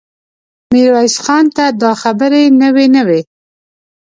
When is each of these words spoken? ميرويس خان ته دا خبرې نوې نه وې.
ميرويس 0.71 1.15
خان 1.25 1.45
ته 1.55 1.65
دا 1.81 1.91
خبرې 2.01 2.43
نوې 2.61 2.85
نه 2.95 3.01
وې. 3.07 3.21